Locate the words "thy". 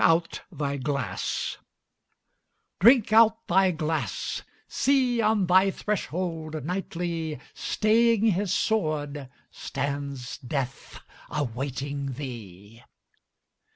0.51-0.77, 3.47-3.69, 5.45-5.69